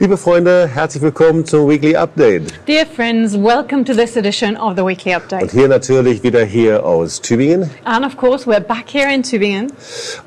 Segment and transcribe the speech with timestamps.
[0.00, 2.52] Liebe Freunde, herzlich willkommen zum Weekly Update.
[2.68, 5.50] Dear friends, welcome to this edition of the Weekly Und Update.
[5.50, 7.68] hier natürlich wieder hier aus Tübingen.
[7.82, 9.72] And of course, we're back here in Tübingen.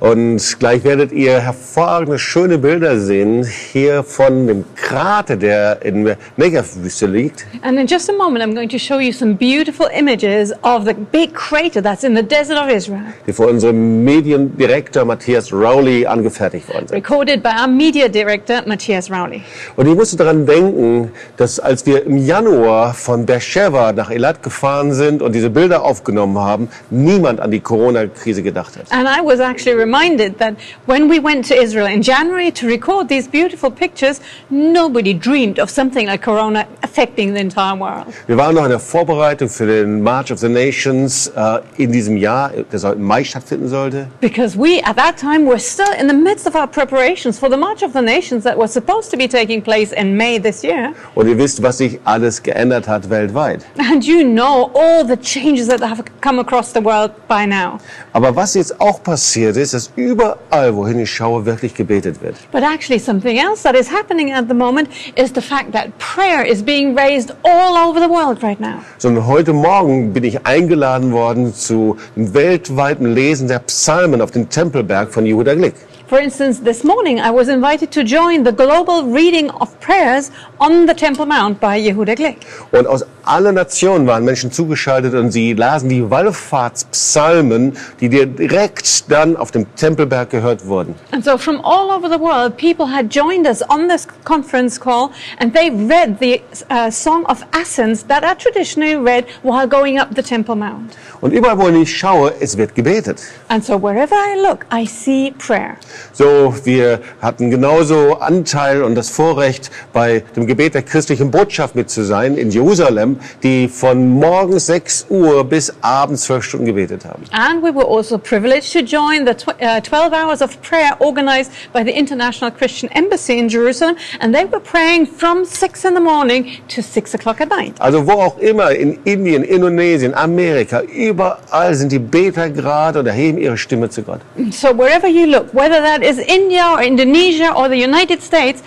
[0.02, 6.18] Und gleich werdet ihr hervorragende, schöne Bilder sehen hier von dem Krater, der in der
[6.36, 7.46] Negev-Wüste liegt.
[7.62, 10.94] And in just a moment, I'm going to show you some beautiful images of the
[10.94, 16.68] big crater that's in the desert of Israel, die von unserem Mediendirektor Matthias Rowley angefertigt
[16.68, 16.98] worden sind.
[16.98, 19.42] recorded by our media director, Matthias Rowley.
[19.76, 24.94] Und ich musste daran denken, dass als wir im Januar von Beersheba nach Eilat gefahren
[24.94, 28.92] sind und diese Bilder aufgenommen haben, niemand an die Corona-Krise gedacht hat.
[28.92, 30.56] And I was actually reminded that
[30.86, 35.70] when we went to Israel in January to record these beautiful pictures, nobody dreamed of
[35.70, 38.08] something like Corona affecting the entire world.
[38.28, 42.18] Wir waren noch in der Vorbereitung für den March of the Nations äh, in diesem
[42.18, 44.08] Jahr, der im Mai stattfinden sollte.
[44.22, 47.58] Because we, at that time, were still in the midst of our preparations for the
[47.58, 50.94] March of the Nations that was supposed to be taking place in May this year.
[51.16, 53.66] Und ihr wisst, was sich alles geändert hat weltweit.
[53.92, 57.80] And you know all the changes that have come across the world by now.
[58.14, 62.36] Aber was jetzt auch passiert ist, dass überall, wohin ich schaue, wirklich gebetet wird.
[62.52, 66.46] But actually, something else that is happening at the moment is the fact that prayer
[66.46, 68.82] is being raised all over the world right now.
[68.98, 74.50] Sondern heute Morgen bin ich eingeladen worden zu dem weltweiten Lesen der Psalmen auf dem
[74.50, 75.76] Tempelberg von Yehuda Glick.
[76.12, 80.86] For instance, this morning I was invited to join the global reading of prayers on
[80.86, 82.46] the Temple Mount by Yehuda Glick.
[82.74, 89.38] Und aus allen Nationen waren Menschen zugeschaltet und sie lasen die Wallfahrtspsalmen, die direkt dann
[89.38, 90.96] auf dem Tempelberg gehört wurden.
[91.14, 95.12] And so from all over the world, people had joined us on this conference call
[95.40, 100.14] and they read the uh, Song of Ascents that are traditionally read while going up
[100.14, 100.98] the Temple Mount.
[101.22, 103.22] Und überall, wo ich schaue, es wird gebetet.
[103.48, 105.78] And so wherever I look, I see prayer.
[106.14, 111.90] So, wir hatten genauso Anteil und das Vorrecht, bei dem Gebet der christlichen Botschaft mit
[111.90, 117.24] zu sein in Jerusalem, die von morgens 6 Uhr bis abends 12 Stunden gebetet haben.
[117.32, 121.52] And we were also privileged to join the tw- uh, 12 hours of prayer organized
[121.74, 123.96] by the International Christian Embassy in Jerusalem.
[124.20, 127.74] And they were praying from 6 in the morning to 6 o'clock at night.
[127.80, 133.38] Also wo auch immer, in Indien, Indonesien, Amerika, überall sind die Beter gerade und erheben
[133.38, 134.22] ihre Stimme zu Gott.
[134.52, 138.64] So wherever you look, whether that is India or Indonesia or the United States,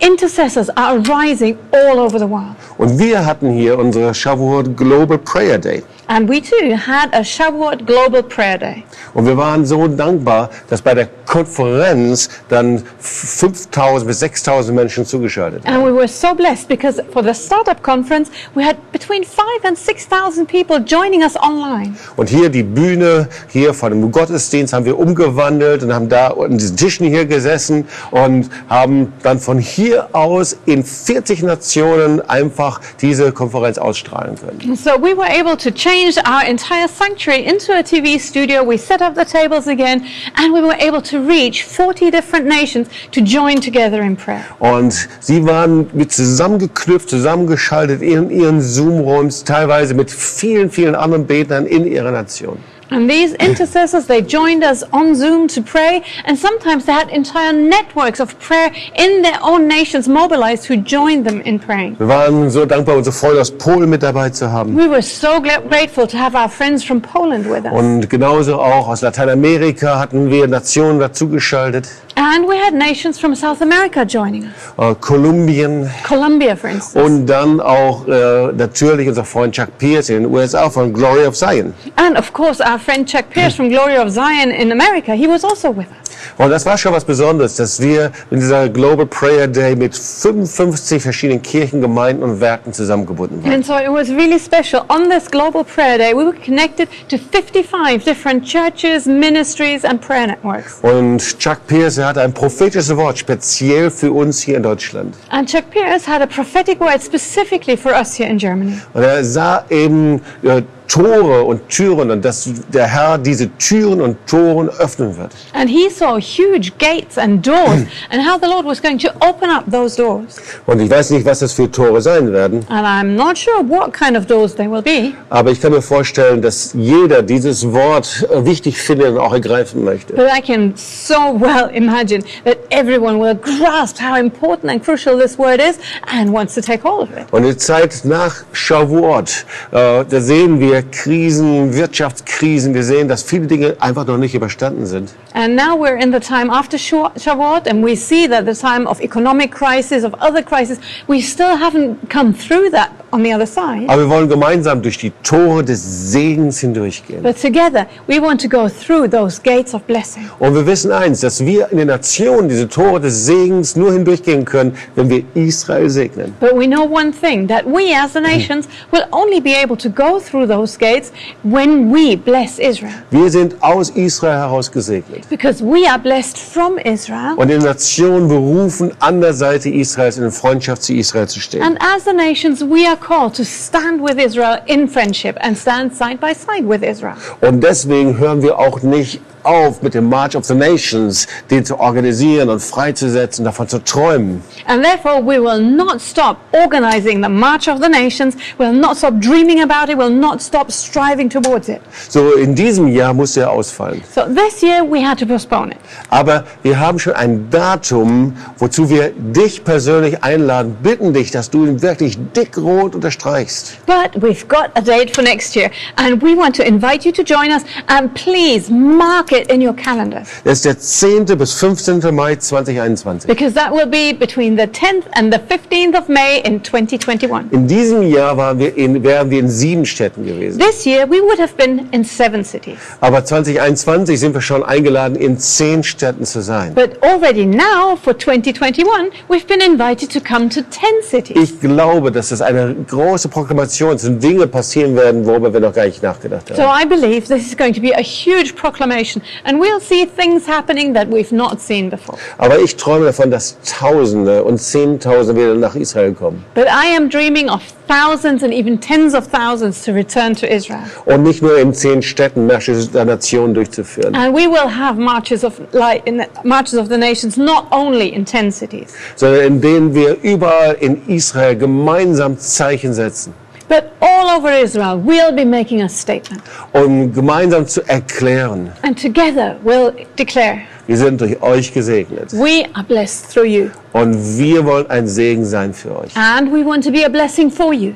[0.00, 2.56] intercessors are rising all over the world.
[2.78, 5.82] Und wir hatten hier unsere Shavuot Global Prayer Day.
[6.06, 8.84] And we too had a Shavuot Global Prayer Day.
[9.14, 15.64] Und wir waren so dankbar, dass bei der Konferenz dann 5000 bis 6000 Menschen zugeschaltet
[15.64, 15.74] waren.
[15.74, 19.78] And we were so blessed because for the startup conference, we had between five and
[19.78, 21.94] 6,000 people joining us online.
[22.16, 26.58] Und hier die Bühne, hier vor dem Gottesdienst haben wir umgewandelt und haben da an
[26.58, 33.32] diesen Tischen hier gesessen und haben dann von hier aus in 40 Nationen einfach diese
[33.32, 34.76] Konferenz ausstrahlen können.
[34.76, 38.62] So we were able to change our entire sanctuary into a TV studio.
[38.66, 42.88] We set up the tables again and we were able to reach 40 different nations
[43.12, 44.44] to join together in prayer.
[44.58, 51.66] Und sie waren mit zusammengeknüpft, zusammengeschaltet in ihren Zoom-Rooms, teilweise mit vielen, vielen anderen Betern
[51.66, 52.58] in ihrer Nation.
[52.90, 57.52] And these intercessors, they joined us on Zoom to pray, and sometimes they had entire
[57.52, 61.96] networks of prayer in their own nations mobilized who joined them in praying.
[61.98, 64.76] Wir waren so dankbar, unsere Freunde aus Polen mit dabei zu haben.
[64.76, 67.72] We were so grateful to have our friends from Poland with us.
[67.72, 71.88] Und genauso auch aus Lateinamerika hatten wir Nationen dazugeschaltet.
[72.16, 74.52] And we had nations from South America joining us.
[74.78, 77.06] Äh, Kolumbien Colombia, for instance.
[77.06, 81.36] und dann auch äh, natürlich unser Freund Chuck Pierce in den USA von Glory of
[81.36, 81.72] Zion.
[81.96, 85.44] And of course, our friend Chuck Pierce from Glory of Zion in America, he was
[85.44, 86.10] also with us.
[86.38, 91.02] Und das war schon was Besonderes, dass wir in dieser Global Prayer Day mit 55
[91.02, 93.52] verschiedenen Kirchen, Gemeinden und Werken zusammengebunden waren.
[93.52, 94.84] And so it was really special.
[94.88, 100.26] On this Global Prayer Day, we were connected to 55 different churches, ministries, and prayer
[100.26, 100.78] networks.
[100.82, 105.14] Und Chuck Pierce er hatte ein prophetisches Wort speziell für uns hier in Deutschland.
[105.30, 108.80] And Chuck Pierce had a prophetic word specifically for us here in Germany.
[108.94, 114.16] Und er sah eben äh, Tore und Türen und dass der Herr diese Türen und
[114.26, 115.30] Toren öffnen wird.
[115.52, 119.48] And he saw huge gates and doors and how the Lord was going to open
[119.50, 120.38] up those doors.
[120.66, 123.92] Und ich weiß nicht, was das für Tore sein werden, And I'm not sure what
[123.92, 128.26] kind of doors they will be, aber ich kann mir vorstellen, dass jeder dieses Wort
[128.28, 130.14] äh, wichtig findet und auch ergreifen möchte.
[130.14, 135.38] but I can so well imagine that everyone will grasp how important and crucial this
[135.38, 135.78] word is
[136.12, 137.26] and wants to take hold of it.
[137.30, 142.74] Und die Zeit nach Shavuot, äh, da sehen wir Krisen, Wirtschaftskrisen.
[142.74, 145.10] Wir sehen, dass viele Dinge einfach noch nicht überstanden sind.
[145.34, 149.00] And now we're in the time after Shavuot, and we see that the time of
[149.00, 153.88] economic crisis, of other crises, we still haven't come through that on the other side.
[153.88, 157.22] Aber wir wollen gemeinsam durch die Tore des Segens hindurchgehen.
[157.22, 160.28] But together, we want to go through those gates of blessing.
[160.38, 164.44] Und wir wissen eins, dass wir in den Nationen diese Tore des Segens nur hindurchgehen
[164.44, 166.34] können, wenn wir Israel segnen.
[166.40, 169.88] But we know one thing that we as the nations will only be able to
[169.88, 171.12] go through those gates
[171.42, 172.92] when we bless Israel.
[173.10, 175.28] Wir sind aus Israel heraus gesegnet.
[175.28, 177.34] Because we are blessed from Israel.
[177.36, 181.62] Und in den Nationen berufen, an der Seite Israels in Freundschaft zu Israel zu stehen.
[181.62, 185.92] And as the nations, we are called to stand with Israel in friendship and stand
[185.92, 187.16] side by side with Israel.
[187.40, 191.78] Und deswegen hören wir auch nicht auf mit dem March of the Nations, den zu
[191.78, 194.42] organisieren und freizusetzen, davon zu träumen.
[194.66, 198.36] And therefore, we will not stop organizing the March of the Nations.
[198.58, 199.98] We'll not stop dreaming about it.
[199.98, 201.80] We'll not stop striving towards it.
[202.08, 204.02] So in diesem Jahr musste er ausfallen.
[204.14, 205.78] So this year, we had to postpone it.
[206.10, 211.64] Aber wir haben schon ein Datum, wozu wir dich persönlich einladen, bitten dich, dass du
[211.66, 213.78] ihn wirklich dick-rot unterstreichst.
[213.86, 217.22] But we've got a date for next year, and we want to invite you to
[217.22, 217.62] join us.
[217.86, 221.24] And please mark it in your calendars Das ist der 10.
[221.38, 222.00] bis 15.
[222.14, 223.26] Mai 2021.
[223.26, 227.52] because that will be between the 10th and the 15th of May in 2021.
[227.52, 230.58] In diesem Jahr waren wir in, wären wir in sieben Städten gewesen.
[230.58, 232.78] This year, we would have been in seven cities.
[233.00, 236.74] Aber 2021 sind wir schon eingeladen, in zehn Städten zu sein.
[236.74, 241.36] But already now, for 2021, we've been invited to come to 10 cities.
[241.36, 245.72] Ich glaube, dass das eine große Proklamation ist und Dinge passieren werden, worüber wir noch
[245.74, 246.82] gar nicht nachgedacht So haben.
[246.82, 250.94] I believe this is going to be a huge proclamation, and we'll see things happening
[250.94, 252.18] that we've not seen before.
[252.38, 256.44] Aber ich träume davon, dass Tausende und Zehntausende wieder nach Israel kommen.
[256.54, 260.84] But I am dreaming of thousands and even tens of thousands to return to Israel.
[261.04, 265.44] Und nicht nur in zehn Städten Märsche der Nation durchzuführen, And we will have marches
[265.44, 269.60] of like in the, marches of the nations not only in 10 cities, sondern in
[269.60, 273.34] denen wir überall in Israel gemeinsam Zeichen setzen,
[273.70, 276.42] but all over Israel we'll be making a statement.
[276.74, 282.32] um gemeinsam zu erklären, And together we'll declare, wir sind durch euch gesegnet.
[282.32, 283.68] we are blessed through you.
[283.92, 286.16] Und wir wollen ein Segen sein für euch.
[286.16, 287.92] And we want to be a blessing for you.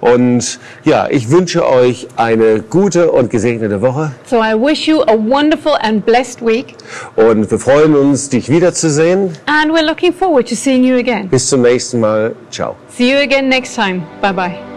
[0.00, 4.12] Und ja, ich wünsche euch eine gute und gesegnete Woche.
[4.26, 6.74] So I wish you a wonderful and blessed week.
[7.16, 9.30] Und wir freuen uns, dich wiederzusehen.
[9.46, 11.28] And we're looking forward to seeing you again.
[11.28, 12.34] Bis zum nächsten Mal.
[12.50, 12.76] Ciao.
[12.90, 14.02] See you again next time.
[14.20, 14.67] Bye bye.